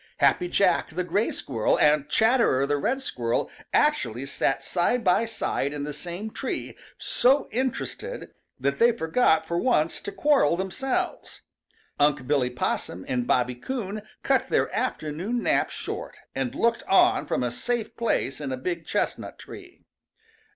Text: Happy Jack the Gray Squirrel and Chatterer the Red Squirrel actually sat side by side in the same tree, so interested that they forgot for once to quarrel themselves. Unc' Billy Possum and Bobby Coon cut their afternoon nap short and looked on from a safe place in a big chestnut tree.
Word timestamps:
Happy 0.17 0.47
Jack 0.47 0.89
the 0.95 1.03
Gray 1.03 1.29
Squirrel 1.29 1.77
and 1.77 2.09
Chatterer 2.09 2.65
the 2.65 2.77
Red 2.77 3.03
Squirrel 3.03 3.51
actually 3.71 4.25
sat 4.25 4.63
side 4.63 5.03
by 5.03 5.25
side 5.25 5.73
in 5.73 5.83
the 5.83 5.93
same 5.93 6.31
tree, 6.31 6.75
so 6.97 7.47
interested 7.51 8.31
that 8.59 8.79
they 8.79 8.91
forgot 8.91 9.47
for 9.47 9.59
once 9.59 9.99
to 10.01 10.11
quarrel 10.11 10.57
themselves. 10.57 11.41
Unc' 11.99 12.25
Billy 12.25 12.49
Possum 12.49 13.05
and 13.07 13.27
Bobby 13.27 13.53
Coon 13.53 14.01
cut 14.23 14.49
their 14.49 14.75
afternoon 14.75 15.43
nap 15.43 15.69
short 15.69 16.17
and 16.33 16.55
looked 16.55 16.81
on 16.87 17.27
from 17.27 17.43
a 17.43 17.51
safe 17.51 17.95
place 17.95 18.41
in 18.41 18.51
a 18.51 18.57
big 18.57 18.87
chestnut 18.87 19.37
tree. 19.37 19.85